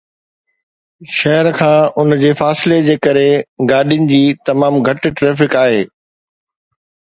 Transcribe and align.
شهر 1.15 1.47
کان 1.57 1.77
ان 1.99 2.09
جي 2.23 2.31
فاصلي 2.39 2.79
جي 2.89 2.97
ڪري، 3.09 3.27
گاڏين 3.73 4.09
جي 4.15 4.23
تمام 4.51 4.81
گهٽ 4.91 5.07
ٽرئفڪ 5.21 5.61
آهي 5.63 5.87